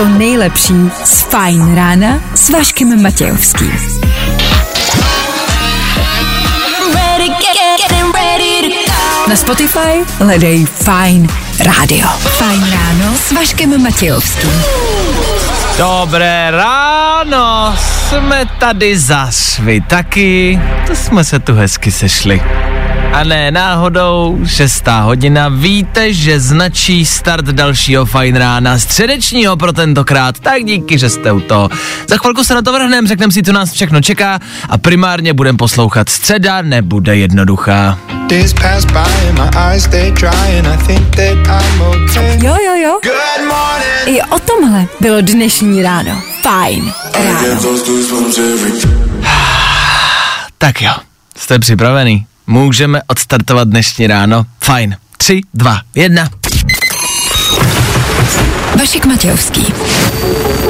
[0.00, 3.72] To nejlepší z Fajn rána s Vaškem Matějovským.
[9.28, 11.28] Na Spotify hledej Fine
[11.66, 12.08] Radio.
[12.08, 14.62] Fajn ráno s Vaškem Matějovským.
[15.78, 17.76] Dobré ráno,
[18.08, 22.42] jsme tady zas, vy taky, to jsme se tu hezky sešli.
[23.12, 30.38] A ne náhodou, šestá hodina, víte, že značí start dalšího fajn rána, středečního pro tentokrát,
[30.38, 31.68] tak díky, že jste u toho.
[32.08, 35.58] Za chvilku se na to vrhneme, řekneme si, co nás všechno čeká a primárně budeme
[35.58, 36.08] poslouchat.
[36.08, 37.98] Středa nebude jednoduchá.
[42.42, 42.98] Jo, jo, jo.
[44.06, 46.22] I o tomhle bylo dnešní ráno.
[46.42, 47.60] Fajn ráno.
[50.58, 50.92] Tak jo,
[51.36, 52.26] jste připravený?
[52.50, 54.46] Můžeme odstartovat dnešní ráno?
[54.64, 54.96] Fajn.
[55.16, 56.28] Tři, dva, jedna.
[58.78, 59.66] Vašek Matějovský.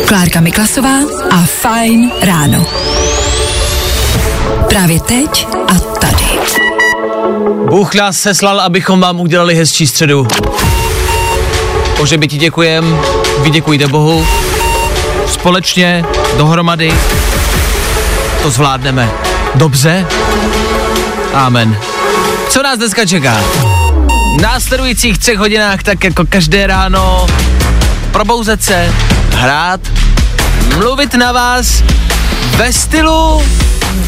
[0.09, 0.99] Klárka Miklasová
[1.31, 2.67] a Fajn ráno.
[4.69, 6.25] Právě teď a tady.
[7.71, 10.27] Bůh nás seslal, abychom vám udělali hezčí středu.
[11.97, 12.99] Bože, my ti děkujem,
[13.43, 14.27] vy děkujte Bohu.
[15.27, 16.05] Společně,
[16.37, 16.95] dohromady,
[18.43, 19.11] to zvládneme.
[19.55, 20.07] Dobře?
[21.35, 21.77] Amen.
[22.49, 23.41] Co nás dneska čeká?
[24.39, 27.27] V následujících třech hodinách, tak jako každé ráno,
[28.13, 28.95] probouzet se,
[29.31, 29.81] hrát,
[30.77, 31.83] mluvit na vás
[32.57, 33.43] ve stylu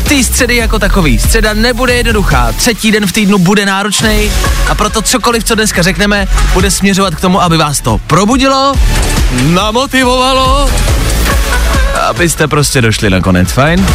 [0.09, 1.19] ty středy jako takový.
[1.19, 4.33] Středa nebude jednoduchá, třetí den v týdnu bude náročný
[4.69, 8.75] a proto cokoliv, co dneska řekneme, bude směřovat k tomu, aby vás to probudilo,
[9.43, 10.71] namotivovalo,
[12.09, 13.87] abyste prostě došli na konec, fajn?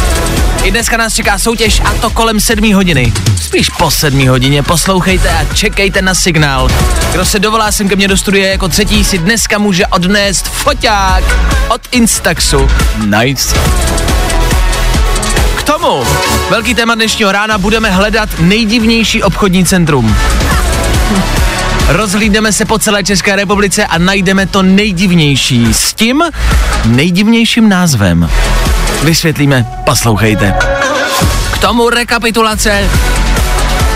[0.62, 3.12] I dneska nás čeká soutěž a to kolem sedmí hodiny.
[3.42, 6.68] Spíš po sedmí hodině poslouchejte a čekejte na signál.
[7.12, 11.24] Kdo se dovolá sem ke mně do studia jako třetí si dneska může odnést foťák
[11.68, 12.68] od Instaxu.
[13.18, 13.56] Nice.
[15.56, 16.04] K tomu,
[16.50, 20.16] velký téma dnešního rána, budeme hledat nejdivnější obchodní centrum.
[21.88, 26.22] Rozhlídneme se po celé České republice a najdeme to nejdivnější s tím
[26.84, 28.30] nejdivnějším názvem.
[29.02, 30.54] Vysvětlíme, poslouchejte.
[31.52, 32.90] K tomu rekapitulace,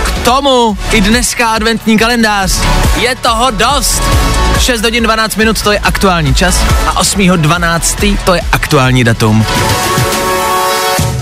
[0.04, 2.52] k tomu i dneska adventní kalendář.
[3.00, 4.02] Je toho dost.
[4.58, 7.28] 6 hodin 12 minut to je aktuální čas a 8.
[7.36, 8.04] 12.
[8.25, 9.47] to je aktuální datum.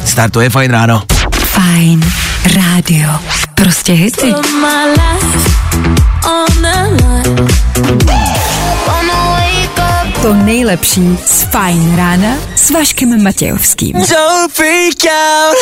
[0.05, 1.03] Startuje fajn ráno.
[1.45, 2.13] Fajn
[2.57, 3.11] rádio.
[3.55, 4.35] Prostě hity.
[10.23, 13.97] To nejlepší z Fajn rána s Vaškem Matějovským.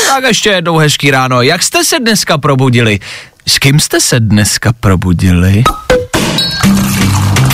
[0.08, 1.42] Tak ještě jednou hezký ráno.
[1.42, 3.00] Jak jste se dneska probudili?
[3.46, 5.64] S kým jste se dneska probudili?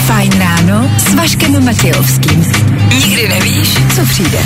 [0.07, 2.53] Fajn ráno s Vaškem Matějovským.
[2.89, 4.39] Nikdy nevíš, co přijde.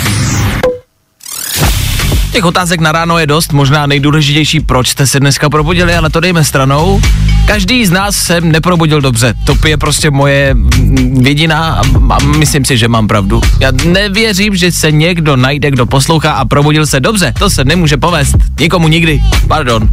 [2.31, 6.19] Těch otázek na ráno je dost, možná nejdůležitější, proč jste se dneska probudili, ale to
[6.19, 7.01] dejme stranou.
[7.45, 9.33] Každý z nás se neprobudil dobře.
[9.43, 11.81] To je prostě moje mm, vidina a,
[12.13, 13.41] a myslím si, že mám pravdu.
[13.59, 17.33] Já nevěřím, že se někdo najde, kdo poslouchá a probudil se dobře.
[17.39, 18.35] To se nemůže povést.
[18.59, 19.21] Nikomu nikdy.
[19.47, 19.89] Pardon.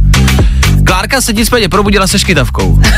[0.85, 2.81] Klárka se nicméně probudila se škytavkou.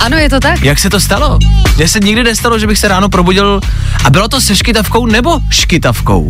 [0.00, 0.62] Ano, je to tak.
[0.62, 1.38] Jak se to stalo?
[1.76, 3.60] Mně se nikdy nestalo, že bych se ráno probudil
[4.04, 6.28] a bylo to se škytavkou nebo škytavkou?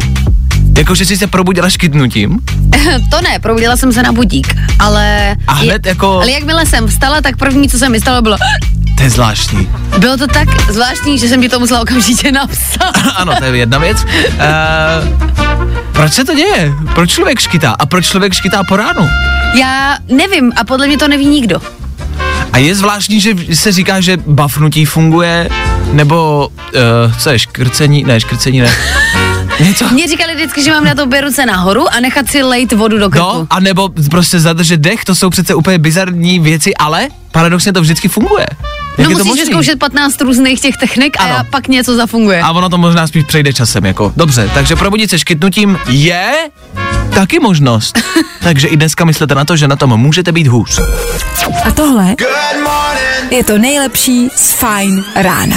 [0.78, 2.38] Jakože jsi se probudila škytnutím?
[3.10, 5.36] to ne, probudila jsem se na budík, ale...
[5.46, 8.36] A hned jako- Ale jakmile jsem vstala, tak první, co se mi stalo, bylo...
[8.96, 9.68] To je zvláštní.
[9.98, 12.92] Bylo to tak zvláštní, že jsem ti to musela okamžitě napsat.
[13.16, 14.04] ano, to je jedna věc.
[14.04, 15.18] Uh,
[15.92, 16.72] proč se to děje?
[16.94, 17.76] Proč člověk škytá?
[17.78, 19.08] A proč člověk škytá po ránu?
[19.58, 21.60] Já nevím a podle mě to neví nikdo.
[22.52, 25.48] A je zvláštní, že se říká, že bafnutí funguje,
[25.92, 28.04] nebo uh, co je, škrcení?
[28.04, 28.70] Ne, škrcení ne.
[29.62, 29.88] Něco?
[29.88, 33.10] Mně říkali vždycky, že mám na to ruce nahoru a nechat si lejt vodu do
[33.10, 33.24] krku.
[33.24, 37.80] No, a nebo prostě zadržet dech, to jsou přece úplně bizarní věci, ale paradoxně to
[37.80, 38.46] vždycky funguje.
[38.98, 41.44] Jak no musíš zkoušet 15 různých těch technik a Ano.
[41.50, 42.42] pak něco zafunguje.
[42.42, 44.12] A ono to možná spíš přejde časem, jako.
[44.16, 46.32] Dobře, takže probudit se škytnutím je
[47.14, 47.98] taky možnost.
[48.42, 50.80] takže i dneska myslete na to, že na tom můžete být hůř.
[51.64, 52.14] A tohle
[53.30, 55.56] je to nejlepší z Fajn rána.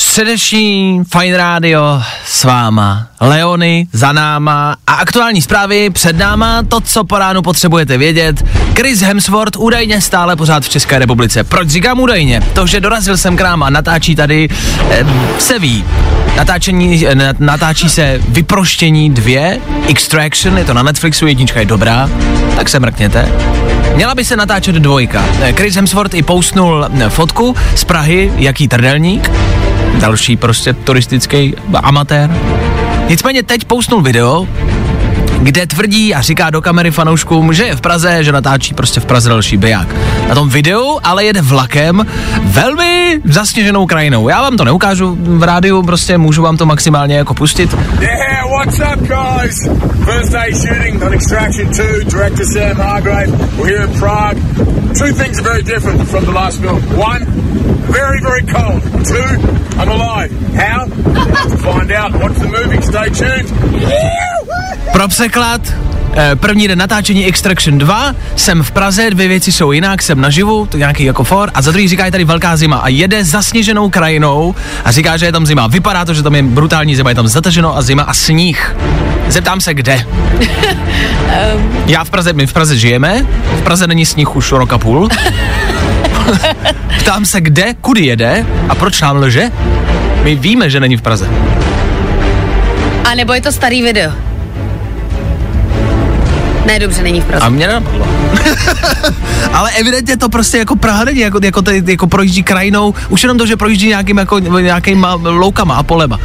[0.00, 3.06] Středeční Fine Radio s váma.
[3.20, 6.62] Leony za náma a aktuální zprávy před náma.
[6.68, 8.44] To, co po ránu potřebujete vědět.
[8.76, 11.44] Chris Hemsworth údajně stále pořád v České republice.
[11.44, 12.40] Proč říkám údajně?
[12.54, 14.48] To, že dorazil jsem k nám a natáčí tady,
[14.90, 15.06] eh,
[15.38, 15.84] se ví.
[16.36, 22.10] Natáčení, eh, na- natáčí se Vyproštění 2, Extraction, je to na Netflixu, jednička je dobrá,
[22.56, 23.32] tak se mrkněte.
[23.94, 25.24] Měla by se natáčet dvojka.
[25.42, 29.30] Eh, Chris Hemsworth i postnul eh, fotku z Prahy, jaký trdelník.
[29.98, 32.30] Další prostě turistický amatér.
[33.08, 34.48] Nicméně teď pousnul video,
[35.42, 39.04] kde tvrdí a říká do kamery fanouškům, že je v Praze, že natáčí prostě v
[39.04, 39.88] Praze další biják.
[40.28, 42.06] Na tom videu ale jede vlakem
[42.42, 44.28] velmi zasněženou krajinou.
[44.28, 47.76] Já vám to neukážu v rádiu, prostě můžu vám to maximálně jako pustit.
[48.00, 49.56] Yeah, what's up, guys?
[50.04, 53.58] First day shooting on Extraction 2, director Sam Hargrave.
[53.58, 54.36] We're here in Prague.
[54.94, 56.80] Two things are very different from the last film.
[56.96, 57.24] One,
[57.90, 58.80] very, very cold.
[59.04, 59.26] Two,
[59.76, 60.30] I'm alive.
[60.54, 60.86] How?
[60.86, 62.12] find out.
[62.12, 62.80] Watch the movie.
[62.82, 63.48] Stay tuned.
[64.94, 65.08] Pro
[66.34, 70.76] první den natáčení Extraction 2, jsem v Praze, dvě věci jsou jinak, jsem naživu, to
[70.76, 73.90] je nějaký jako for, a za druhý říká, je tady velká zima a jede zasněženou
[73.90, 74.54] krajinou
[74.84, 75.66] a říká, že je tam zima.
[75.66, 78.76] Vypadá to, že tam je brutální zima, je tam zataženo a zima a sníh.
[79.28, 80.06] Zeptám se, kde?
[81.86, 83.26] Já v Praze, my v Praze žijeme,
[83.58, 85.08] v Praze není sníh už rok a půl.
[87.00, 89.50] Ptám se, kde, kudy jede a proč nám lže?
[90.22, 91.28] My víme, že není v Praze.
[93.04, 94.29] A nebo je to starý video?
[96.70, 97.46] Ne, dobře, není v Praze.
[97.46, 98.06] A mě nenapadlo.
[99.52, 103.38] Ale evidentně to prostě jako Praha není, jako, jako, tady, jako projíždí krajinou, už jenom
[103.38, 106.20] to, že projíždí nějakým, jako, nějakýma loukama a polema.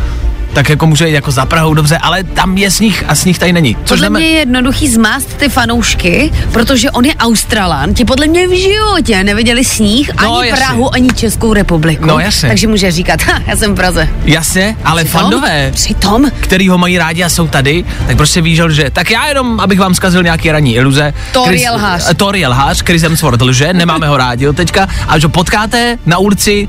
[0.55, 3.53] Tak jako může jít jako za Prahou, dobře, ale tam je sníh a sníh tady
[3.53, 3.75] není.
[3.75, 8.27] Což Podle jdeme, mě je jednoduchý zmást ty fanoušky, protože on je Australan, ti podle
[8.27, 10.65] mě v životě neviděli sníh, No, ani jasně.
[10.65, 12.05] Prahu, ani Českou republiku.
[12.05, 12.49] No, jasně.
[12.49, 14.09] Takže může říkat, ha, já jsem v Praze.
[14.25, 18.55] Jasně, ale Přitom- fandové, Přitom, který ho mají rádi a jsou tady, tak prostě ví,
[18.69, 18.89] že.
[18.89, 21.13] Tak já jenom, abych vám zkazil nějaký ranní iluze.
[21.31, 22.03] Thor Chris- je lhář.
[22.09, 24.87] eh, Thor je lhář, Chris Hemsworth lže, nemáme ho rádi od teďka.
[25.07, 26.67] A že ho potkáte na ulici,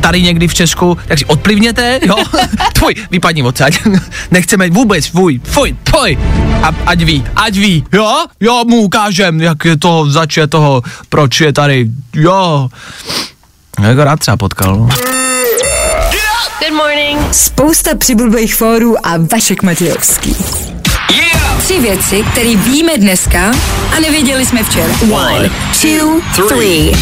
[0.00, 2.16] tady někdy v Česku, tak si odplivněte, jo.
[2.72, 2.94] Tvoj,
[3.24, 3.78] vypadni odsaď.
[4.30, 6.18] Nechceme vůbec, fuj, fuj, fuj.
[6.62, 10.82] A, ať ví, ať ví, jo, jo, mu ukážem, jak je to, zač je toho,
[11.08, 12.68] proč je tady, jo.
[13.82, 14.88] Já ho rád třeba potkal, no.
[17.32, 20.36] Spousta přibulbých fórů a Vašek Matějovský.
[21.58, 23.52] Tři věci, které víme dneska
[23.96, 24.94] a nevěděli jsme včera.
[25.12, 25.50] One,
[25.80, 26.92] two, three.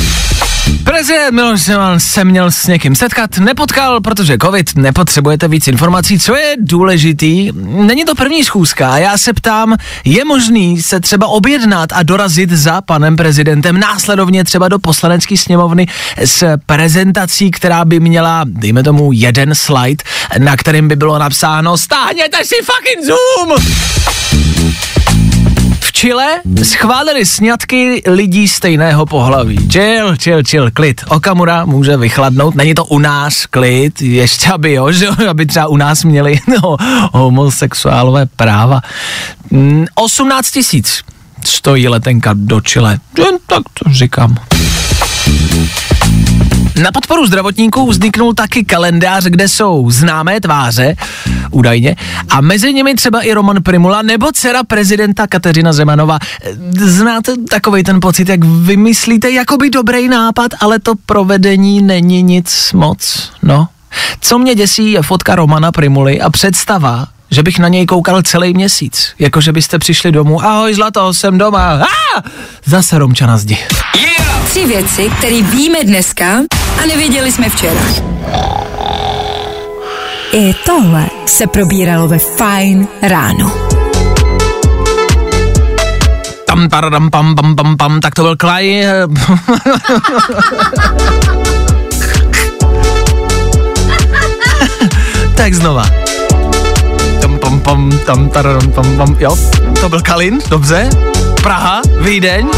[0.85, 6.37] Prezident Miloš Zeman se měl s někým setkat, nepotkal, protože covid, nepotřebujete víc informací, co
[6.37, 7.51] je důležitý.
[7.65, 12.81] Není to první schůzka já se ptám, je možný se třeba objednat a dorazit za
[12.81, 15.87] panem prezidentem následovně třeba do poslanecké sněmovny
[16.17, 20.05] s prezentací, která by měla, dejme tomu, jeden slide,
[20.39, 23.59] na kterým by bylo napsáno stáhněte si fucking Zoom!
[26.03, 29.55] Chile schválili sňatky lidí stejného pohlaví.
[29.71, 31.05] Chill, chill, chill, klid.
[31.09, 35.77] Okamura může vychladnout, není to u nás klid, ještě aby jo, že aby třeba u
[35.77, 36.77] nás měli no,
[37.13, 38.81] homosexuálové práva.
[39.51, 41.03] Mm, 18 tisíc
[41.45, 42.99] stojí letenka do Chile.
[43.19, 44.37] Jen tak to říkám.
[46.77, 50.97] Na podporu zdravotníků vzniknul taky kalendář, kde jsou známé tváře,
[51.51, 51.97] údajně,
[52.29, 56.19] a mezi nimi třeba i Roman Primula nebo dcera prezidenta Kateřina Zemanova.
[56.79, 63.31] Znáte takový ten pocit, jak vymyslíte jakoby dobrý nápad, ale to provedení není nic moc,
[63.43, 63.69] no.
[64.21, 68.55] Co mě děsí je fotka Romana Primuly a představa, že bych na něj koukal celý
[68.55, 69.15] měsíc.
[69.19, 70.45] Jako, že byste přišli domů.
[70.45, 71.83] Ahoj, zlato, jsem doma.
[71.83, 72.23] Ah!
[72.65, 73.59] Zase Romča na zdi.
[74.53, 76.27] Tři věci, které víme dneska
[76.83, 77.81] a nevěděli jsme včera.
[80.33, 83.53] I tohle se probíralo ve Fine ráno.
[86.47, 88.85] Tam, taradam, pam, pam, pam, pam, tak to byl Klaj.
[95.35, 95.85] tak znova.
[97.21, 99.37] Tam, pam, pam, tam, taradam, pam, pam, jo,
[99.81, 100.91] to byl Kalin, dobře.
[101.43, 102.51] Praha, Vídeň.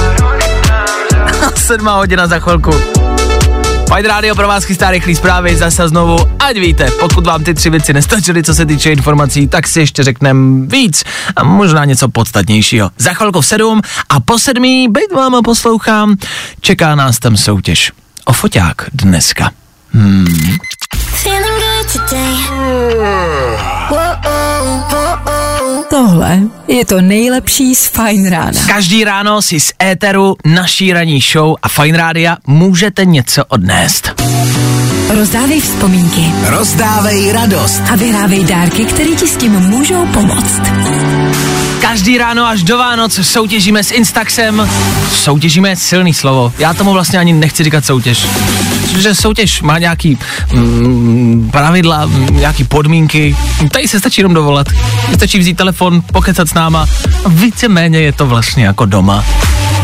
[1.56, 2.70] Sedmá hodina za chvilku.
[3.88, 7.70] Fajn rádio pro vás chystá rychlý zprávy, zase znovu, ať víte, pokud vám ty tři
[7.70, 11.04] věci nestačily, co se týče informací, tak si ještě řekneme víc
[11.36, 12.90] a možná něco podstatnějšího.
[12.98, 16.16] Za chvilku v sedm a po sedmí, byť vám a poslouchám,
[16.60, 17.92] čeká nás tam soutěž.
[18.24, 19.50] O foťák dneska.
[19.92, 20.56] Hmm.
[25.90, 28.60] Tohle je to nejlepší z Fine rána.
[28.66, 34.22] Každý ráno si z éteru naší ranní show a Fine Rádia můžete něco odnést.
[35.18, 37.82] Rozdávej vzpomínky Rozdávej radost.
[37.92, 40.60] a vyhrávej dárky, které ti s tím můžou pomoct.
[41.80, 44.70] Každý ráno až do Vánoc soutěžíme s Instaxem.
[45.12, 46.52] Soutěžíme silný slovo.
[46.58, 48.26] Já tomu vlastně ani nechci říkat soutěž.
[48.98, 50.18] Že soutěž má nějaký
[50.52, 53.36] mm, pravidla, mm, nějaký podmínky.
[53.72, 54.66] Tady se stačí jenom dovolat.
[55.14, 56.86] Stačí vzít telefon, pokecat s náma.
[57.26, 59.24] Víceméně je to vlastně jako doma.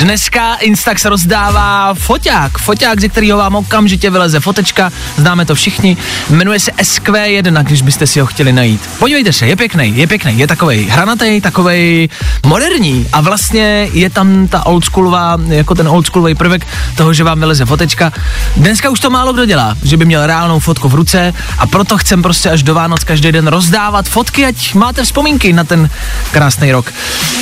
[0.01, 5.97] Dneska Instax rozdává foťák, foťák, ze kterého vám okamžitě vyleze fotečka, známe to všichni,
[6.31, 8.81] jmenuje se SQ1, když byste si ho chtěli najít.
[8.99, 12.09] Podívejte se, je pěkný, je pěkný, je takovej hranatý, takovej
[12.47, 16.67] moderní a vlastně je tam ta oldschoolová, jako ten oldschoolový prvek
[16.97, 18.13] toho, že vám vyleze fotečka.
[18.57, 21.99] Dneska už to málo kdo dělá, že by měl reálnou fotku v ruce a proto
[21.99, 25.91] chcem prostě až do Vánoc každý den rozdávat fotky, ať máte vzpomínky na ten
[26.33, 26.93] krásný rok.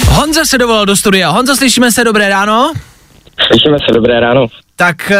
[0.08, 1.30] Honza se dovolal do studia.
[1.30, 2.47] Honza, slyšíme se, dobré ráno?
[3.46, 4.46] Slyšíme se, dobré ráno.
[4.76, 5.16] Tak uh,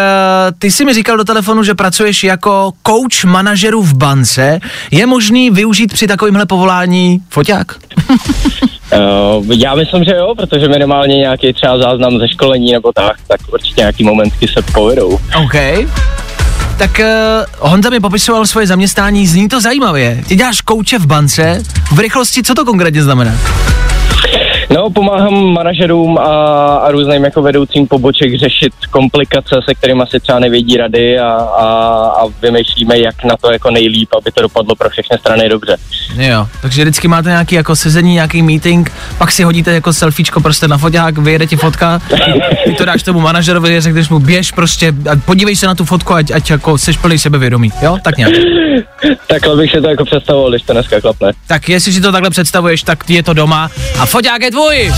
[0.58, 4.60] ty jsi mi říkal do telefonu, že pracuješ jako coach manažerů v bance.
[4.90, 7.76] Je možný využít při takovémhle povolání foťák?
[8.10, 13.40] Uh, já myslím, že jo, protože minimálně nějaký třeba záznam ze školení nebo tak, tak
[13.52, 15.18] určitě nějaký momentky se povedou.
[15.44, 15.54] OK.
[16.78, 20.24] Tak uh, Honza mi popisoval svoje zaměstnání, zní to zajímavě.
[20.28, 23.32] Ty děláš kouče v bance, v rychlosti, co to konkrétně znamená?
[24.70, 30.38] No, pomáhám manažerům a, a různým jako vedoucím poboček řešit komplikace, se kterými si třeba
[30.38, 31.64] nevědí rady a, a,
[32.22, 35.76] a vymýšlíme, jak na to jako nejlíp, aby to dopadlo pro všechny strany dobře.
[36.16, 40.68] Jo, takže vždycky máte nějaký jako sezení, nějaký meeting, pak si hodíte jako selfiečko prostě
[40.68, 42.00] na foťák, vyjede ti fotka,
[42.64, 46.14] ty to dáš tomu manažerovi, řekneš mu běž prostě, a podívej se na tu fotku,
[46.14, 48.32] ať, ať jako seš plný sebevědomí, jo, tak nějak.
[49.26, 51.32] Takhle bych si to jako představoval, když to dneska klapne.
[51.46, 54.92] Tak jestli si to takhle představuješ, tak je to doma a foťák je tvůj!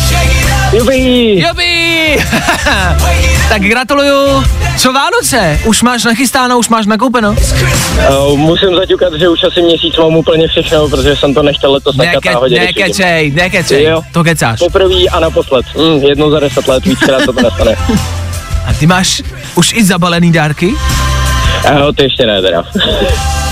[0.73, 1.41] Jubi!
[1.49, 2.17] Jubi!
[3.49, 4.45] tak gratuluju.
[4.79, 5.61] Co Vánoce?
[5.65, 7.31] Už máš nachystáno, už máš nakoupeno?
[7.33, 11.97] Uh, musím zaťukat, že už asi měsíc mám úplně všechno, protože jsem to nechtěl letos
[11.97, 12.61] nechat Neke, náhodě.
[12.61, 14.03] nekecej, nekecej, Jo.
[14.13, 14.59] to kecáš.
[14.59, 15.67] Poprvý a naposled.
[15.77, 17.77] Mm, jednou za deset let, víckrát to nestane.
[18.67, 19.23] A ty máš
[19.55, 20.67] už i zabalený dárky?
[20.67, 22.65] Uh, ty ještě ne teda.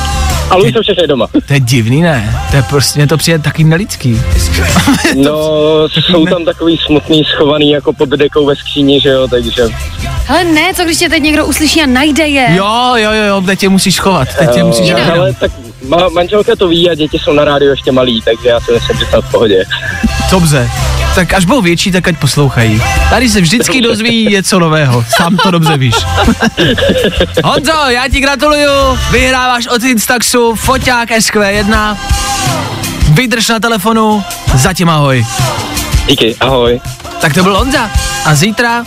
[0.50, 1.26] Ale už jsou všechny doma.
[1.47, 2.38] To je divný, ne?
[2.50, 4.21] To je prostě, mně to přijde taky nelidský.
[5.14, 5.33] No,
[5.88, 9.62] jsou tam takový smutný schovaný jako pod dekou ve skříni, že jo, takže...
[10.28, 12.47] Ale ne, co když tě teď někdo uslyší a najde je?
[12.57, 15.50] Jo, jo, jo, jo, teď tě musíš schovat, teď tě musíš Eh, ale tak
[15.88, 18.99] ma- manželka to ví a děti jsou na rádiu ještě malí, takže já si myslím,
[18.99, 19.64] že jsem v pohodě.
[20.31, 20.71] Dobře.
[21.19, 22.83] Tak až budou větší, tak ať poslouchají.
[23.11, 25.05] Tady se vždycky dozví něco nového.
[25.17, 25.95] Sám to dobře víš.
[27.45, 28.71] Honzo, já ti gratuluju.
[29.11, 31.97] Vyhráváš od Instaxu foťák SQ1.
[33.13, 34.25] Vydrž na telefonu.
[34.55, 35.27] Zatím ahoj.
[36.07, 36.81] Díky, ahoj.
[37.21, 37.91] Tak to byl Honza.
[38.25, 38.85] A zítra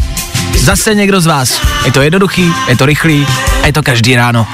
[0.58, 1.62] zase někdo z vás.
[1.86, 3.28] Je to jednoduchý, je to rychlý
[3.64, 4.48] a je to každý ráno.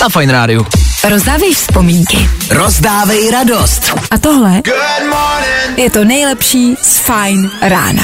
[0.00, 0.66] Na Fine Rádiu.
[1.08, 2.30] Rozdávej vzpomínky.
[2.50, 3.92] Rozdávej radost.
[4.10, 4.62] A tohle
[5.76, 8.02] je to nejlepší z Fine rána.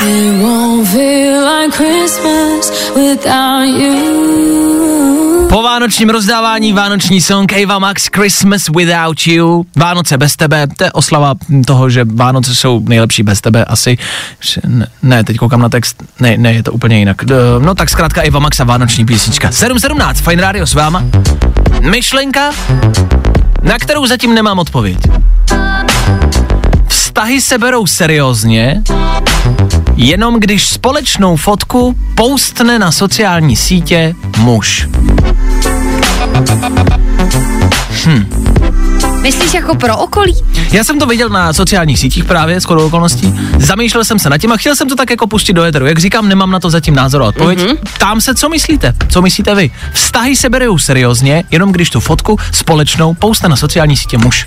[5.56, 9.66] Po vánočním rozdávání vánoční song Ava Max Christmas Without You.
[9.76, 11.34] Vánoce bez tebe, to je oslava
[11.66, 13.98] toho, že Vánoce jsou nejlepší bez tebe asi.
[15.02, 17.16] Ne, teď koukám na text, ne, ne, je to úplně jinak.
[17.58, 19.50] No tak zkrátka Ava Max a vánoční písnička.
[19.50, 21.04] 7.17, Fine Radio s váma.
[21.80, 22.50] Myšlenka,
[23.62, 24.98] na kterou zatím nemám odpověď.
[26.88, 28.82] Vztahy se berou seriózně,
[29.96, 34.88] jenom když společnou fotku postne na sociální sítě muž.
[39.26, 40.34] Myslíš jako pro okolí?
[40.72, 43.34] Já jsem to viděl na sociálních sítích právě, skoro okolností.
[43.58, 45.86] Zamýšlel jsem se nad tím a chtěl jsem to tak jako pustit do éteru.
[45.86, 47.58] Jak říkám, nemám na to zatím názor a odpověď.
[47.58, 47.76] Mm-hmm.
[47.98, 48.94] Tam se, co myslíte?
[49.08, 49.70] Co myslíte vy?
[49.92, 54.46] Vztahy se berou seriózně, jenom když tu fotku společnou poustne na sociální sítě muž.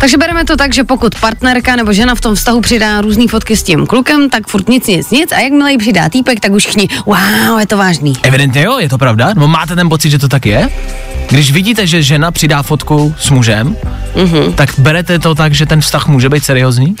[0.00, 3.56] Takže bereme to tak, že pokud partnerka nebo žena v tom vztahu přidá různé fotky
[3.56, 5.32] s tím klukem, tak furt nic, nic, nic.
[5.32, 8.12] A jakmile jí přidá týpek, tak už všichni, wow, je to vážný.
[8.22, 9.32] Evidentně jo, je to pravda?
[9.36, 10.68] No máte ten pocit, že to tak je?
[11.30, 13.76] Když vidíte, že žena přidá fotku s mužem,
[14.14, 14.54] mm-hmm.
[14.54, 16.96] tak berete to tak, že ten vztah může být seriózní?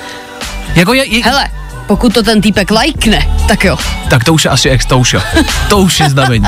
[0.74, 1.48] jako je, je, Hele,
[1.86, 3.76] pokud to ten týpek lajkne, tak jo.
[4.08, 5.20] tak to už je asi ex, to už jo.
[5.68, 6.44] To už je znamení.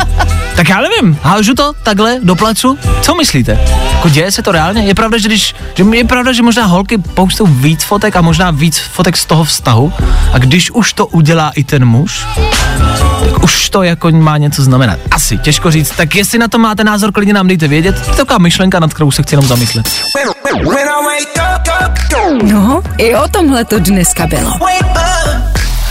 [0.56, 2.78] tak já nevím, hážu to takhle do placu?
[3.02, 3.60] Co myslíte?
[3.92, 4.82] Jako děje se to reálně?
[4.82, 8.50] Je pravda, že když, že je pravda, že možná holky poustou víc fotek a možná
[8.50, 9.92] víc fotek z toho vztahu
[10.32, 12.26] a když už to udělá i ten muž,
[13.24, 14.98] tak už to jako má něco znamenat.
[15.10, 15.92] Asi, těžko říct.
[15.96, 18.04] Tak jestli na to máte názor, klidně nám dejte vědět.
[18.04, 19.88] To je taková myšlenka, nad kterou se chci jenom zamyslet.
[22.42, 24.52] No, i o tomhle to dneska bylo.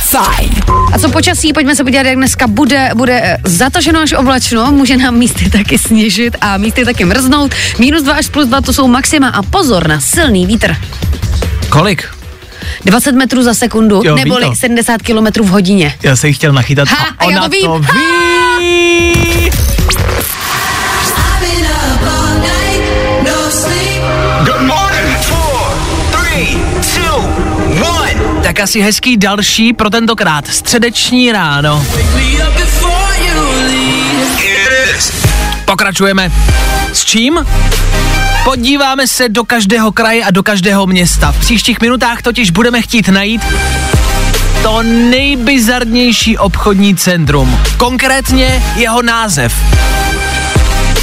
[0.09, 0.49] Fajn.
[0.93, 4.97] A co počasí, pojďme se podívat, jak dneska bude, bude eh, zataženo až oblačno, může
[4.97, 7.51] nám místy taky sněžit a místy taky mrznout.
[7.79, 10.75] Minus 2 až plus 2 to jsou maxima a pozor na silný vítr.
[11.69, 12.05] Kolik?
[12.85, 14.55] 20 metrů za sekundu, Jo, neboli to.
[14.55, 15.95] 70 km v hodině.
[16.03, 17.61] Já se jí chtěl nachytat Ha, a já ona to vím.
[17.65, 19.26] to ví.
[28.47, 31.85] Tak asi hezký další pro tentokrát středeční ráno.
[35.65, 36.31] Pokračujeme.
[36.93, 37.45] S čím?
[38.43, 41.31] Podíváme se do každého kraje a do každého města.
[41.31, 43.41] V příštích minutách totiž budeme chtít najít
[44.63, 47.59] to nejbizarnější obchodní centrum.
[47.77, 49.53] Konkrétně jeho název.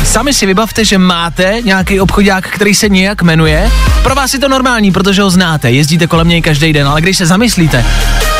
[0.04, 3.70] Sami si vybavte, že máte nějaký obchodák, který se nějak jmenuje.
[4.02, 7.18] Pro vás je to normální, protože ho znáte, jezdíte kolem něj každý den, ale když
[7.18, 7.84] se zamyslíte,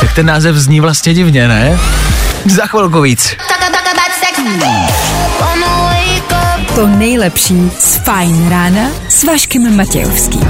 [0.00, 1.78] tak ten název zní vlastně divně, ne?
[2.44, 3.37] Za chvilku víc.
[6.75, 10.49] To nejlepší z Fajn rána s Vaškem Matějovským.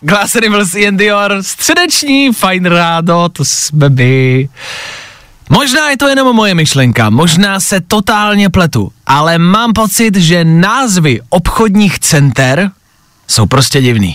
[0.00, 0.36] Glass
[0.74, 4.48] Ian Dior, středeční fajn rádo, to jsme my.
[5.50, 11.20] Možná je to jenom moje myšlenka, možná se totálně pletu, ale mám pocit, že názvy
[11.28, 12.70] obchodních center
[13.28, 14.14] jsou prostě divný.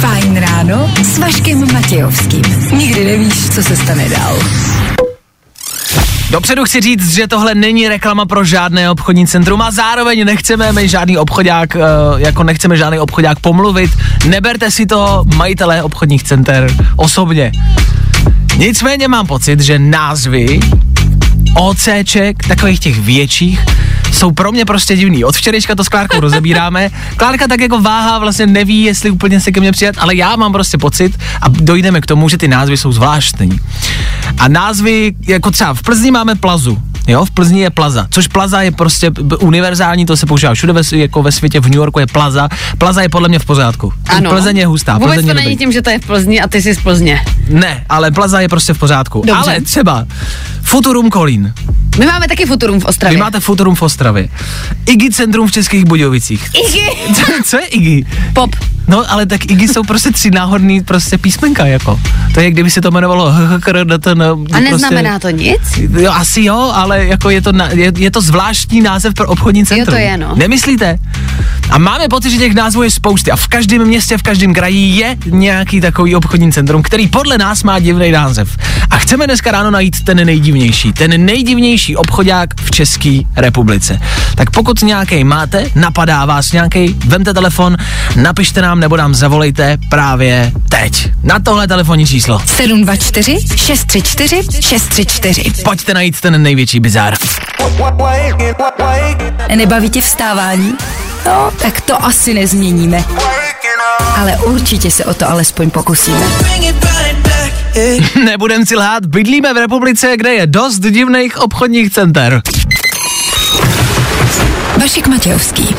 [0.00, 2.42] Fajn ráno s Vaškem Matějovským.
[2.72, 4.38] Nikdy nevíš, co se stane dál.
[6.30, 10.88] Dopředu chci říct, že tohle není reklama pro žádné obchodní centrum a zároveň nechceme my
[10.88, 11.80] žádný obchodák, eh,
[12.16, 13.90] jako nechceme žádný obchodák pomluvit.
[14.28, 17.52] Neberte si to majitelé obchodních center osobně.
[18.58, 20.60] Nicméně mám pocit, že názvy
[21.54, 23.60] OCček, takových těch větších,
[24.12, 25.24] jsou pro mě prostě divný.
[25.24, 26.90] Od včerejška to s Klárkou rozebíráme.
[27.16, 30.52] Klárka tak jako váha vlastně neví, jestli úplně se ke mně přijat, ale já mám
[30.52, 33.60] prostě pocit a dojdeme k tomu, že ty názvy jsou zvláštní.
[34.38, 38.62] A názvy, jako třeba v Plzni máme plazu, Jo, v Plzni je plaza, což plaza
[38.62, 39.10] je prostě
[39.40, 42.48] univerzální, to se používá všude ve, jako ve světě, v New Yorku je plaza.
[42.78, 43.92] Plaza je podle mě v pořádku.
[44.08, 44.30] Ano.
[44.30, 44.98] Plzeň je hustá.
[44.98, 47.24] Vůbec Plzeň to není tím, že to je v Plzni a ty jsi z Plzně.
[47.48, 49.22] Ne, ale plaza je prostě v pořádku.
[49.26, 49.42] Dobře.
[49.42, 50.06] Ale třeba
[50.62, 51.52] Futurum Kolín.
[51.98, 53.18] My máme taky Futurum v Vy Ostravě.
[53.18, 54.28] máte Futurum v Ostravě.
[54.86, 56.50] Iggy Centrum v Českých Budějovicích.
[56.68, 57.12] Iggy.
[57.44, 58.06] Co je Iggy?
[58.32, 58.56] Pop.
[58.88, 62.00] No, ale tak Iggy jsou prostě tři náhodný prostě písmenka, jako.
[62.34, 64.22] To je, kdyby se to jmenovalo HHKRDTN.
[64.52, 65.60] A neznamená to nic?
[65.98, 69.66] Jo, asi jo, ale jako je to, na, je, je to zvláštní název pro obchodní
[69.66, 69.94] centrum.
[69.94, 70.34] to je, no.
[70.36, 70.98] Nemyslíte?
[71.70, 74.96] A máme pocit, že těch názvů je spousty a v každém městě, v každém kraji
[74.96, 78.56] je nějaký takový obchodní centrum, který podle nás má divný název.
[78.90, 84.00] A chceme dneska ráno najít ten nejdivnější, ten nejdivnější obchodák v České republice.
[84.34, 87.76] Tak pokud nějaký máte, napadá vás nějaký, vemte telefon,
[88.16, 91.10] napište nám nebo nám zavolejte právě teď.
[91.22, 92.42] Na tohle telefonní číslo.
[92.46, 95.62] 724 634 634.
[95.64, 97.14] Pojďte najít ten největší bizár.
[99.56, 100.74] Nebaví tě vstávání?
[101.26, 103.04] No, tak to asi nezměníme.
[104.16, 106.26] Ale určitě se o to alespoň pokusíme.
[108.24, 112.42] Nebudem si lhát, bydlíme v republice, kde je dost divných obchodních center.
[114.80, 115.74] Vašek Matějovský.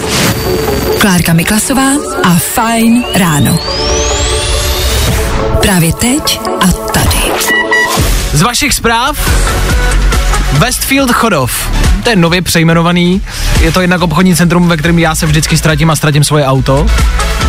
[1.00, 1.92] Klárka Miklasová
[2.24, 3.60] a Fajn ráno.
[5.62, 7.32] Právě teď a tady.
[8.34, 9.18] Z vašich zpráv
[10.54, 11.70] Westfield Chodov.
[12.04, 13.22] To je nově přejmenovaný.
[13.62, 16.86] Je to jednak obchodní centrum, ve kterém já se vždycky ztratím a ztratím svoje auto.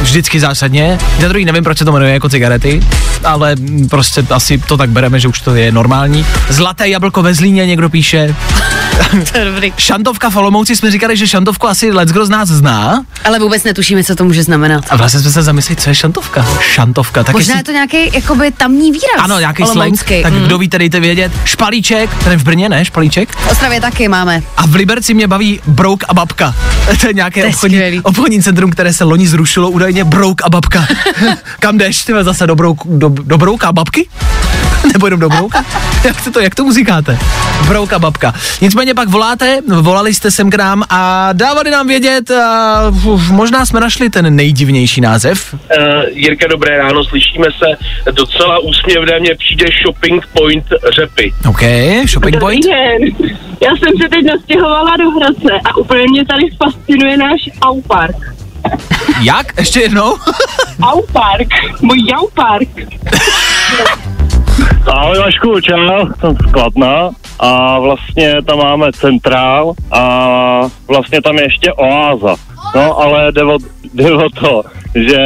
[0.01, 0.99] Vždycky zásadně.
[1.21, 2.81] Za druhý nevím, proč se to jmenuje jako cigarety,
[3.25, 3.57] ale
[3.91, 6.27] prostě asi to tak bereme, že už to je normální.
[6.49, 8.35] Zlaté jablko ve Zlíně někdo píše.
[9.33, 9.73] To je dobrý.
[9.77, 13.05] Šantovka v Olomouci jsme říkali, že šantovku asi leckdo z nás zná.
[13.25, 14.85] Ale vůbec netušíme, co to může znamenat.
[14.91, 16.47] A vlastně jsme se zamysleli, co je šantovka.
[16.61, 17.25] Šantovka.
[17.25, 19.19] Tak Možná jestli- je to nějaký jakoby tamní výraz.
[19.19, 19.77] Ano, nějaký slang.
[19.77, 20.23] olomoucký.
[20.23, 20.43] Tak Mm.
[20.45, 21.33] kdo víte, dejte vědět.
[21.45, 22.85] Špalíček, ten je v Brně, ne?
[22.85, 23.37] Špalíček.
[23.37, 24.43] V Ostravě taky máme.
[24.57, 26.55] A v Liberci mě baví Brouk a babka.
[27.01, 28.01] to je nějaké To obchodní, skvělý.
[28.01, 30.87] obchodní centrum, které se loni zrušilo, údajně Brouk a babka.
[31.61, 34.09] Kam jdeš, ty zase do, brouk, do, do Brouka a babky?
[34.93, 35.65] Nebo jenom do Brouka?
[36.05, 37.19] jak, to, to, jak tomu říkáte?
[37.69, 38.35] Brouk a babka.
[38.61, 43.67] Nicméně pak voláte, volali jste sem k nám a dávali nám vědět, a, uf, možná
[43.67, 45.55] jsme našli ten nejdivnější název.
[45.55, 45.61] Uh,
[46.11, 50.65] Jirka, dobré ráno, slyšíme se docela úsměvné, mně přijde Shopping Point
[50.95, 51.33] Řepy.
[51.49, 51.63] OK,
[52.09, 52.65] shopping point.
[52.65, 53.29] den.
[53.63, 58.17] Já jsem se teď nastěhovala do Hradce a úplně mě tady fascinuje náš Aupark.
[59.23, 59.59] Jak?
[59.59, 60.17] Ještě jednou?
[60.83, 61.49] Aupark,
[61.81, 62.69] můj Aupark.
[64.89, 71.45] Ahoj Vašku, čau, jsem z Kladna a vlastně tam máme centrál a vlastně tam je
[71.45, 72.37] ještě oáza.
[72.75, 73.59] No ale jde o,
[73.95, 74.63] jde o to,
[74.95, 75.19] že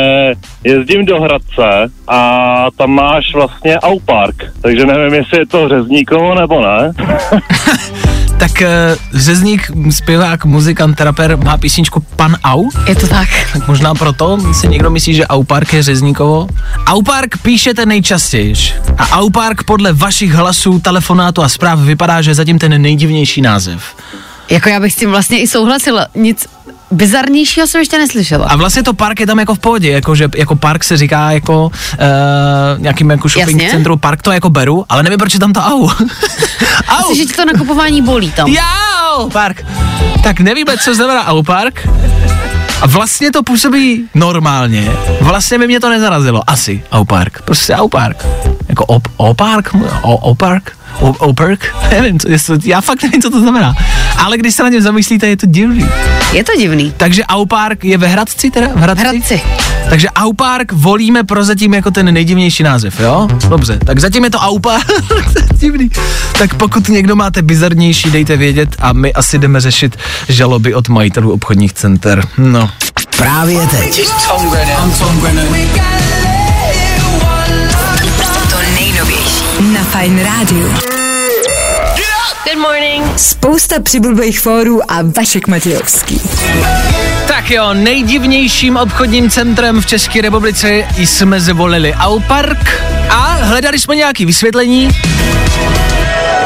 [0.65, 6.61] jezdím do Hradce a tam máš vlastně Aupark, takže nevím, jestli je to Řezníkovo nebo
[6.61, 6.93] ne.
[8.43, 12.71] Tak uh, řezník, zpěvák, muzikant, raper má písničku Pan Au.
[12.87, 13.29] Je to tak.
[13.53, 16.49] Tak možná proto si někdo myslí, že Aupark je Řezníkovo.
[16.87, 18.55] Aupark píšete nejčastěji.
[18.99, 23.83] A Aupark podle vašich hlasů, telefonátu a zpráv vypadá, že je zatím ten nejdivnější název.
[24.51, 26.07] Jako já bych s tím vlastně i souhlasila.
[26.15, 26.47] Nic,
[26.93, 28.47] bizarnějšího jsem ještě neslyšela.
[28.47, 31.31] A vlastně to park je tam jako v pohodě, jako, že jako park se říká
[31.31, 31.71] jako uh,
[32.79, 33.71] nějakým jako shopping Jasně.
[33.71, 35.89] centru, park to jako beru, ale nevím, proč je tam to au.
[35.89, 35.91] au.
[36.89, 38.49] Asi, že ti to nakupování bolí tam.
[38.49, 39.65] Jau, park.
[40.23, 41.89] Tak nevíme, co znamená au park.
[42.83, 44.93] A vlastně to působí normálně.
[45.21, 46.51] Vlastně by mě to nezarazilo.
[46.51, 47.43] Asi au park.
[47.43, 48.27] Prostě au park.
[48.69, 49.71] Jako op, o park?
[50.03, 50.77] O, o park?
[51.01, 51.75] O, o park?
[51.91, 53.75] Nevím, co, jestli, já fakt nevím, co to znamená.
[54.17, 55.89] Ale když se na něm zamyslíte, je to divný.
[56.33, 56.95] Je to divný.
[56.97, 58.69] Takže au park je ve Hradci teda?
[58.69, 59.05] V Hradci?
[59.05, 59.43] Hradci.
[59.89, 63.29] Takže au park volíme prozatím jako ten nejdivnější název, jo?
[63.49, 64.87] Dobře, tak zatím je to au park.
[65.33, 65.91] To je divný.
[66.39, 69.97] Tak pokud někdo máte bizarnější, dejte vědět a my asi jdeme řešit
[70.29, 72.25] žaloby od majitelů obchodních center.
[72.39, 72.71] No.
[73.17, 74.09] Právě teď.
[74.09, 74.15] To
[80.03, 80.69] na Fine Radio.
[82.45, 83.05] Good morning.
[83.17, 86.21] Spousta přibulbých fórů a Vašek Matějovský.
[87.29, 93.97] Tak jo, nejdivnějším obchodním centrem v České republice jsme zvolili Au Park a hledali jsme
[93.97, 94.89] nějaké vysvětlení.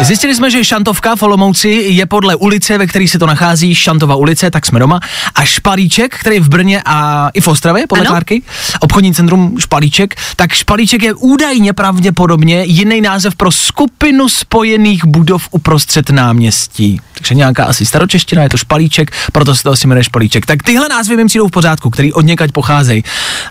[0.00, 4.14] Zjistili jsme, že Šantovka v Olomouci je podle ulice, ve které se to nachází, Šantova
[4.16, 5.00] ulice, tak jsme doma.
[5.34, 8.10] A Špalíček, který je v Brně a i v Ostravě, podle Ano.
[8.10, 8.42] Klárky,
[8.80, 16.10] obchodní centrum Špalíček, tak Špalíček je údajně pravděpodobně jiný název pro skupinu spojených budov uprostřed
[16.10, 17.00] náměstí.
[17.12, 20.46] Takže nějaká asi staročeština, je to Špalíček, proto se to asi jmenuje Špalíček.
[20.46, 23.04] Tak tyhle názvy mi přijdou v pořádku, který od někaď pocházejí.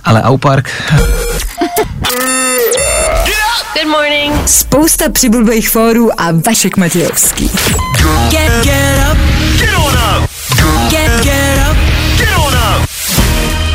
[0.04, 0.70] Ale Aupark,
[3.74, 4.34] Good morning.
[4.46, 7.52] Spousta přibulbých fórů a Vašek Matějovský.
[8.30, 9.18] Get, get up.
[9.60, 10.30] Get on up.
[10.90, 11.78] Get, get up.
[12.18, 12.90] Get on up.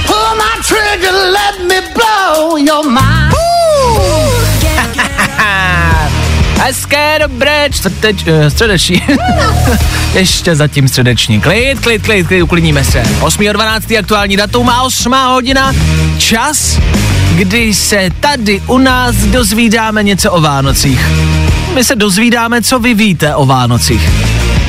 [0.06, 3.34] Pull my trigger, let me blow your mind.
[6.62, 9.02] Hezké, dobré, čtvrteč, eh, středeční.
[10.14, 11.40] Ještě zatím středeční.
[11.40, 13.02] Klid, klid, klid, klid, uklidníme se.
[13.02, 13.98] 8.12.
[13.98, 15.72] aktuální datum a 8 hodina.
[16.18, 16.78] Čas,
[17.40, 21.06] kdy se tady u nás dozvídáme něco o Vánocích.
[21.74, 24.10] My se dozvídáme, co vy víte o Vánocích.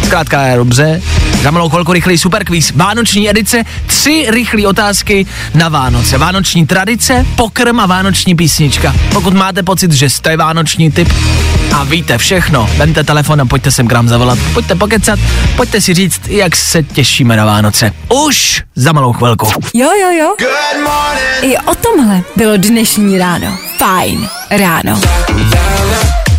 [0.04, 1.02] Zkrátka je dobře.
[1.42, 2.72] Za malou chvilku rychlý superkvíz.
[2.76, 6.18] Vánoční edice, tři rychlé otázky na Vánoce.
[6.18, 8.96] Vánoční tradice, pokrm a vánoční písnička.
[9.14, 11.14] Pokud máte pocit, že jste vánoční typ
[11.76, 14.40] a víte všechno, vemte telefon a pojďte sem k nám zavolat.
[14.54, 15.20] Pojďte pokecat,
[15.56, 17.94] pojďte si říct, jak se těšíme na Vánoce.
[18.26, 19.48] Už za malou chvilku.
[19.74, 20.36] Jo, jo, jo.
[21.42, 23.58] I o tomhle bylo dnešní ráno.
[23.78, 25.02] Fajn ráno.
[25.32, 26.31] La,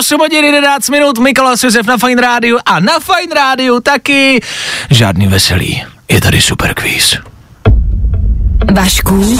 [0.00, 4.40] 8 hodin 11 minut, Mikolas Josef na Fine Rádiu a na Fine Rádiu taky
[4.90, 5.84] žádný veselý.
[6.08, 7.16] Je tady super quiz.
[8.72, 9.38] Vašku,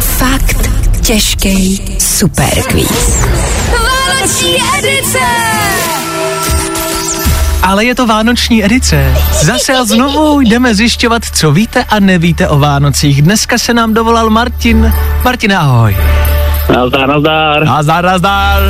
[0.00, 0.70] fakt
[1.02, 3.26] těžký superkvíz.
[3.72, 5.18] Vánoční edice!
[7.62, 9.14] Ale je to vánoční edice.
[9.32, 13.22] Zase a znovu jdeme zjišťovat, co víte a nevíte o Vánocích.
[13.22, 14.94] Dneska se nám dovolal Martin.
[15.24, 15.96] Martin, ahoj.
[16.74, 17.64] Nazdar, nazdar.
[17.64, 18.62] Nazdar, nazdar.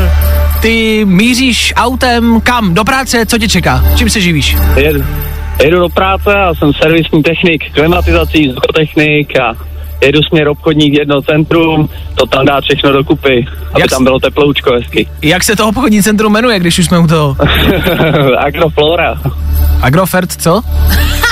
[0.62, 2.74] Ty míříš autem kam?
[2.74, 3.26] Do práce?
[3.26, 3.84] Co tě čeká?
[3.96, 4.56] Čím se živíš?
[4.76, 5.04] Jedu,
[5.64, 9.54] jedu do práce a jsem servisní technik, klimatizací, vzduchotechnik a
[10.02, 14.72] jedu směr obchodních jedno centrum, to tam dá všechno dokupy, aby Jak tam bylo teploučko
[14.72, 15.08] hezky.
[15.22, 17.36] Jak se to obchodní centrum jmenuje, když už jsme u toho?
[18.38, 19.14] Agroflora.
[19.82, 20.62] Agrofert, co?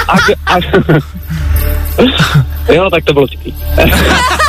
[0.09, 0.65] Ag, ag,
[2.75, 3.55] jo, tak to bylo vtipný.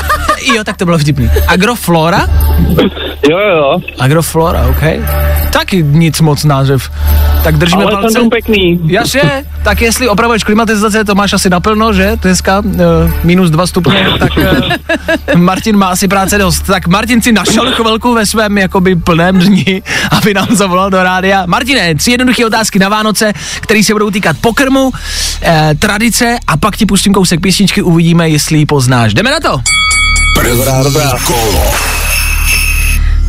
[0.53, 1.29] Jo, tak to bylo vtipný.
[1.47, 2.27] Agroflora?
[3.29, 3.79] Jo, jo.
[3.99, 4.83] Agroflora, OK.
[5.51, 6.91] Taky nic moc název.
[7.43, 8.07] Tak držíme Ale palce.
[8.07, 8.79] centrum pěkný.
[8.85, 12.17] Jasně, tak jestli opravuješ klimatizace, to máš asi naplno, že?
[12.21, 12.73] Dneska uh,
[13.23, 16.61] minus dva stupně, tak uh, Martin má asi práce dost.
[16.61, 19.81] Tak Martin si našel chvilku ve svém jakoby plném dni,
[20.11, 21.43] aby nám zavolal do rádia.
[21.45, 24.91] Martine, tři jednoduché otázky na Vánoce, které se budou týkat pokrmu,
[25.41, 29.13] eh, tradice a pak ti pustím kousek písničky, uvidíme, jestli ji poznáš.
[29.13, 29.61] Jdeme na to!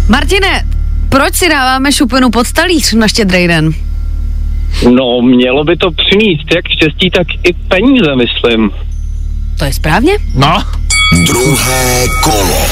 [0.08, 0.64] Martine,
[1.08, 3.72] proč si dáváme šupinu pod talíř na štědrý den?
[4.94, 8.70] No, mělo by to přinést jak štěstí, tak i peníze, myslím.
[9.58, 10.12] To je správně?
[10.34, 10.64] No,
[11.26, 12.66] Druhé kolo.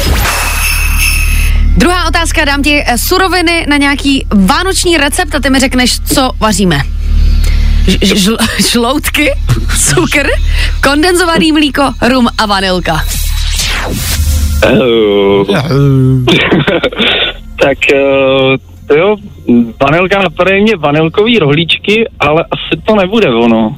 [1.76, 6.30] Druhá otázka, dám ti eh, suroviny na nějaký vánoční recept a ty mi řekneš, co
[6.40, 6.80] vaříme.
[7.86, 8.36] Ž- žl-
[8.72, 9.30] žloutky,
[9.78, 10.26] cukr,
[10.82, 13.04] kondenzovaný mlíko, rum a vanilka.
[17.60, 19.16] Tak uh, to jo,
[19.82, 23.76] vanilka napadá mě vanilkový rohlíčky, ale asi to nebude ono.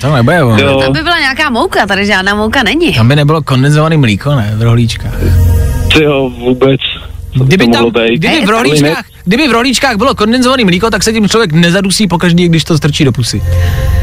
[0.00, 0.58] To nebude ono.
[0.58, 0.80] Jo.
[0.80, 2.94] Tam by byla nějaká mouka, tady žádná mouka není.
[2.94, 5.14] Tam by nebylo kondenzovaný mlíko, ne, v rohlíčkách.
[5.94, 6.80] Ty jo, vůbec.
[7.44, 8.18] Kdyby, to tam, mohlo být?
[8.18, 12.48] kdyby, v rohlíčkách, kdyby v rohlíčkách bylo kondenzovaný mlíko, tak se tím člověk nezadusí pokaždý,
[12.48, 13.42] když to strčí do pusy.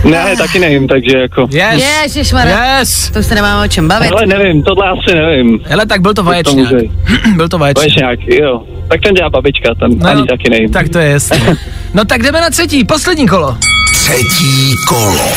[0.03, 1.47] Ne, ne, taky nevím, takže jako...
[1.51, 1.83] Yes.
[2.03, 2.79] Ježišmarja.
[2.79, 3.09] Yes.
[3.13, 4.11] To už se nemáme o čem bavit.
[4.11, 5.59] Ale nevím, tohle asi nevím.
[5.63, 6.71] Hele, tak byl to vaječňák.
[6.71, 6.85] může.
[7.35, 8.05] byl to vaječňák.
[8.05, 8.63] Vaječňák, jo.
[8.87, 10.71] Tak ten dělá babička, ten No ani taky nevím.
[10.71, 11.37] Tak to je jasné.
[11.93, 13.57] No tak jdeme na třetí, poslední kolo.
[13.93, 15.31] Třetí kolo.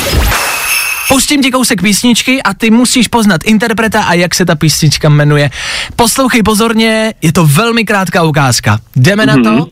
[1.11, 5.51] Pustím ti kousek písničky a ty musíš poznat interpreta a jak se ta písnička jmenuje.
[5.97, 8.79] Poslouchej pozorně, je to velmi krátká ukázka.
[8.97, 9.51] Jdeme na to?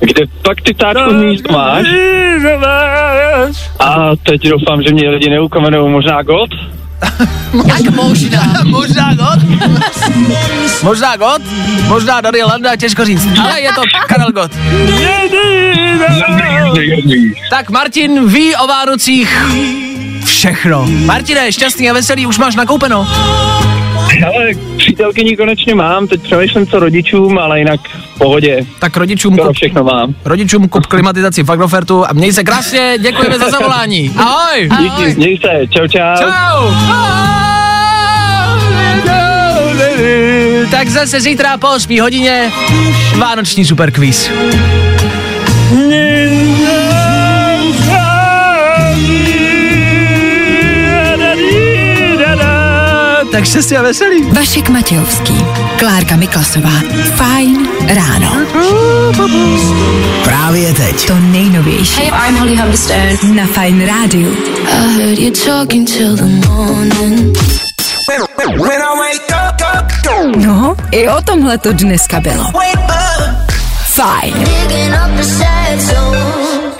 [0.00, 1.86] Kde pak ty táčko místo máš?
[3.78, 6.50] A teď doufám, že mě lidi neukomenou možná God?
[7.68, 8.54] Tak možná.
[8.64, 9.38] možná God.
[10.82, 11.42] možná God,
[11.88, 14.52] možná Daniel Landa, těžko říct, ale je to Karel God.
[17.50, 19.44] Tak Martin ví o Vánocích
[20.24, 20.86] všechno.
[21.04, 23.04] Martine, šťastný a veselý, už máš nakoupeno.
[24.26, 27.80] Ale přítelkyni konečně mám, teď přemýšlím co rodičům, ale jinak
[28.14, 28.66] v pohodě.
[28.78, 30.14] Tak rodičům kup, všechno mám.
[30.24, 34.12] rodičům kup klimatizaci v Agrofertu a měj se krásně, děkujeme za zavolání.
[34.16, 34.70] Ahoj.
[34.78, 36.16] Díky, měj se, čau čau.
[36.18, 36.70] Čau.
[40.70, 42.52] Tak zase zítra po 8 hodině
[43.16, 44.30] Vánoční superkvíz.
[53.40, 54.22] Tak štěstí a veselý.
[54.22, 55.44] Vašek Matějovský,
[55.78, 56.70] Klárka Miklasová.
[57.14, 58.36] Fajn ráno.
[60.24, 61.06] Právě teď.
[61.06, 62.00] To nejnovější.
[62.00, 63.16] Hey, I'm Holly Humberstone.
[63.34, 64.36] Na Fajn rádiu.
[64.68, 67.38] I heard you talking till the morning.
[70.36, 72.44] No, i o tomhle to dneska bylo.
[73.86, 74.34] Fajn.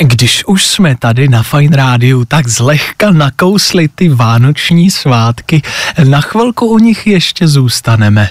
[0.02, 5.62] Když už jsme tady na Fine Rádiu, tak zlehka nakousli ty vánoční svátky.
[6.04, 8.28] Na chvilku u nich ještě zůstaneme.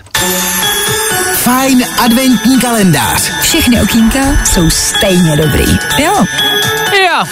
[1.36, 3.32] Fajn adventní kalendář.
[3.42, 5.78] Všechny okýnka jsou stejně dobrý.
[6.04, 6.26] Jo.
[7.06, 7.24] Jo.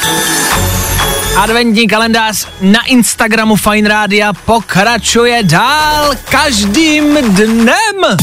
[1.38, 8.18] Adventní kalendář na Instagramu Fine Rádia pokračuje dál každým dnem.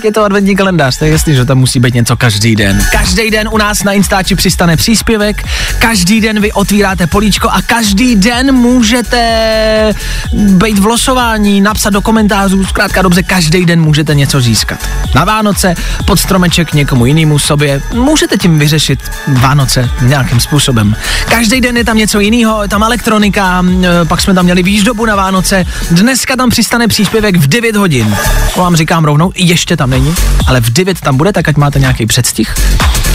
[0.00, 2.84] Tak je to adventní kalendář, je jasný, že tam musí být něco každý den.
[2.92, 5.42] Každý den u nás na Instači přistane příspěvek,
[5.78, 9.94] každý den vy otvíráte políčko a každý den můžete
[10.32, 14.88] být v losování, napsat do komentářů, zkrátka dobře, každý den můžete něco získat.
[15.14, 15.74] Na Vánoce,
[16.06, 20.96] pod stromeček někomu jinému sobě, můžete tím vyřešit Vánoce nějakým způsobem.
[21.28, 23.64] Každý den je tam něco jiného, je tam elektronika,
[24.08, 28.16] pak jsme tam měli výždobu na Vánoce, dneska tam přistane příspěvek v 9 hodin.
[28.54, 30.14] To vám říkám rovnou, ještě tam není,
[30.46, 32.54] ale v 9 tam bude, tak ať máte nějaký předstih.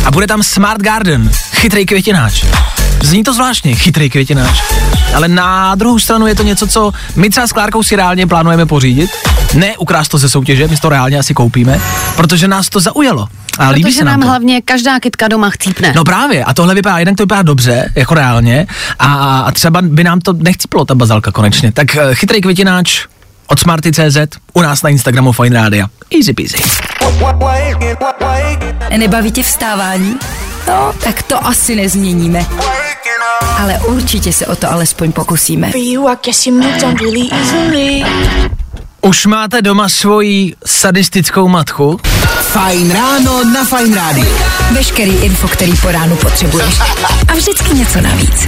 [0.06, 2.46] A bude tam Smart Garden, chytrý květináč.
[3.04, 4.64] Zní to zvláštně, chytrý květináč.
[5.16, 8.66] Ale na druhou stranu je to něco, co my třeba s Klárkou si reálně plánujeme
[8.66, 9.12] pořídit.
[9.54, 11.82] Ne ukrást to ze soutěže, my to reálně asi koupíme,
[12.16, 13.28] protože nás to zaujalo.
[13.60, 14.28] A líbí Protože se nám nám to.
[14.28, 15.94] hlavně každá kytka doma chcípne.
[15.96, 18.68] No právě, a tohle vypadá, jednak to vypadá dobře, jako reálně,
[19.00, 21.72] a, a třeba by nám to nechciplo, ta bazalka konečně.
[21.72, 23.06] Tak eh, chytrý květináč
[23.48, 24.18] od Smarty.cz
[24.54, 25.88] u nás na Instagramu Fine Rádia.
[26.18, 26.58] Easy peasy.
[28.98, 30.16] Nebaví tě vstávání?
[30.68, 32.46] No, tak to asi nezměníme.
[33.60, 35.72] Ale určitě se o to alespoň pokusíme.
[39.06, 42.00] Už máte doma svoji sadistickou matku?
[42.42, 44.38] Fajn ráno na Fajn rádiu.
[44.72, 46.80] Veškerý info, který po ránu potřebuješ.
[47.28, 48.48] A vždycky něco navíc.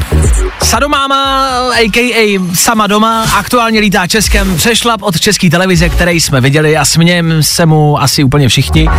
[0.63, 2.39] Sadomáma, a.k.a.
[2.55, 7.65] sama doma, aktuálně lítá Českem, přešlap od české televize, který jsme viděli a smějem se
[7.65, 8.89] mu asi úplně všichni.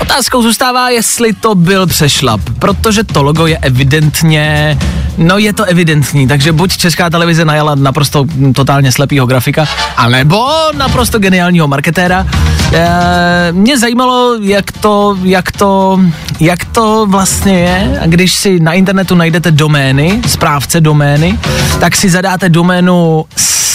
[0.00, 4.78] Otázkou zůstává, jestli to byl přešlap, protože to logo je evidentně,
[5.18, 11.18] no je to evidentní, takže buď česká televize najala naprosto totálně slepýho grafika, anebo naprosto
[11.18, 12.26] geniálního marketéra.
[12.72, 16.00] E, mě zajímalo, jak to, jak to,
[16.40, 21.38] jak to vlastně je, když si na internetu najdete domény, správce domény,
[21.80, 23.24] tak si zadáte doménu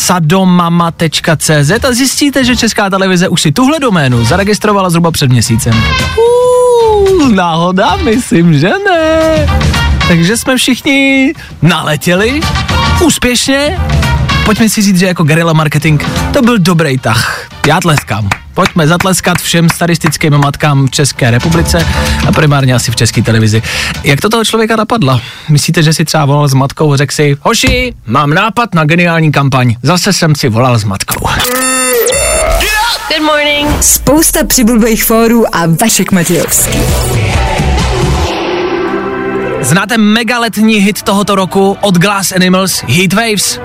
[0.06, 5.74] sadomama.cz a zjistíte, že Česká televize už si tuhle doménu zaregistrovala zhruba před měsícem.
[5.74, 9.74] Uh, náhoda, myslím, že ne.
[10.07, 12.41] Takže jsme všichni naletěli
[13.05, 13.79] úspěšně.
[14.45, 17.47] Pojďme si říct, že jako guerilla marketing to byl dobrý tah.
[17.67, 18.29] Já tleskám.
[18.53, 21.87] Pojďme zatleskat všem statistickým matkám v České republice
[22.27, 23.61] a primárně asi v České televizi.
[24.03, 25.21] Jak to toho člověka napadlo?
[25.49, 29.31] Myslíte, že si třeba volal s matkou a řekl si, hoši, mám nápad na geniální
[29.31, 29.75] kampaň.
[29.83, 31.27] Zase jsem si volal s matkou.
[33.09, 33.83] Good morning.
[33.83, 36.79] Spousta přibulbých fórů a Vašek Matějovský.
[39.65, 43.60] Znáte megaletní hit tohoto roku od Glass Animals Heat Waves?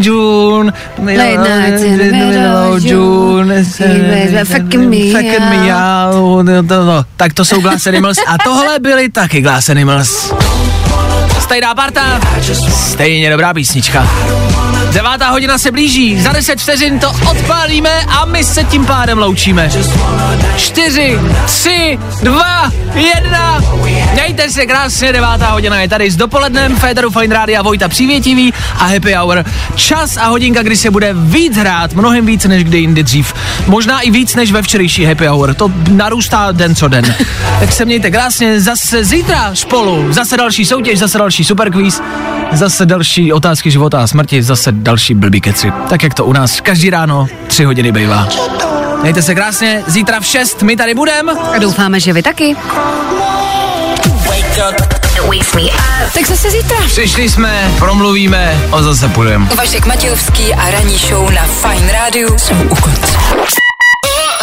[0.00, 3.64] June, Late nights in the middle of June,
[4.44, 6.46] fucking me fucking me out.
[7.16, 10.32] Tak to jsou Glass Animals a tohle byly taky Glass Animals.
[11.40, 12.20] Stejná parta,
[12.70, 14.06] stejně dobrá písnička.
[14.94, 19.70] Devátá hodina se blíží, za 10 vteřin to odpálíme a my se tím pádem loučíme.
[20.56, 23.60] 4, 3, 2, 1.
[24.12, 28.84] Mějte se krásně, devátá hodina je tady s dopolednem, Féteru Fine Rádia, Vojta Přívětivý a
[28.84, 29.44] Happy Hour.
[29.74, 33.34] Čas a hodinka, kdy se bude víc hrát, mnohem víc než kdy jindy dřív.
[33.66, 37.14] Možná i víc než ve včerejší Happy Hour, to narůstá den co den.
[37.60, 42.00] tak se mějte krásně, zase zítra spolu, zase další soutěž, zase další superquiz,
[42.56, 45.72] zase další otázky života a smrti, zase další blbý keci.
[45.88, 48.28] Tak jak to u nás každý ráno, tři hodiny bývá.
[49.02, 51.32] Mějte se krásně, zítra v 6 my tady budeme.
[51.32, 52.56] A doufáme, že vy taky.
[56.14, 56.76] Tak zase zítra.
[56.86, 59.46] Přišli jsme, promluvíme a zase půjdeme.
[59.56, 63.63] Vašek Matějovský a ranní show na Fine Rádiu jsou u konce.